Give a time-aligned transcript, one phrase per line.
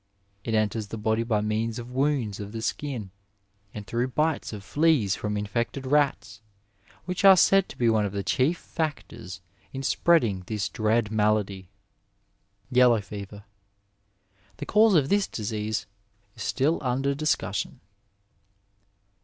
[0.43, 3.11] It enters the body by means of wounds of the skin,
[3.71, 6.41] and through bites of fleas from infected rats,
[7.05, 9.41] which are said to be one of the chief factors
[9.71, 11.69] in spreading this dread malady.
[12.71, 13.43] Yellow Fever.—
[14.57, 15.85] ^The cause of this disease
[16.35, 17.79] is still under discussion.